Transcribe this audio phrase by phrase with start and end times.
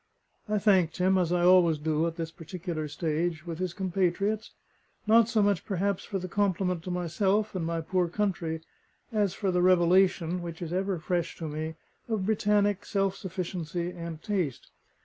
[0.49, 4.49] I thanked him, as I always do, at this particular stage, with his compatriots:
[5.05, 8.61] not so much perhaps for the compliment to myself and my poor country,
[9.11, 11.75] as for the revelation (which is ever fresh to me)
[12.09, 14.71] of Britannic self sufficiency and taste.